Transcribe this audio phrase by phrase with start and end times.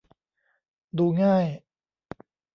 [0.97, 1.45] ดูง่าย